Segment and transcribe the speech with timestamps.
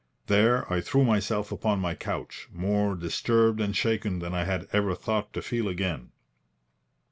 [0.25, 4.95] There I threw myself upon my couch, more disturbed and shaken than I had ever
[4.95, 6.09] thought to feel again.